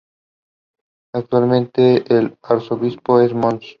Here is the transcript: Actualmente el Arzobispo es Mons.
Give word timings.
Actualmente 1.13 2.03
el 2.11 2.35
Arzobispo 2.41 3.21
es 3.21 3.35
Mons. 3.35 3.63